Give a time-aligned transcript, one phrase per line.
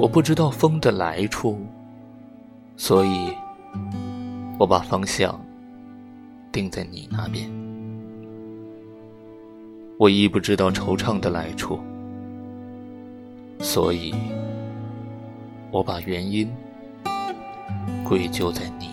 [0.00, 1.58] 我不知道风的来处
[2.74, 3.30] 所以
[4.58, 5.38] 我把方向
[6.50, 7.46] 定在你那边。
[9.98, 11.78] 我亦不知道惆怅的来处
[13.58, 14.14] 所以
[15.70, 16.50] 我把原因
[18.02, 18.89] 归咎在你。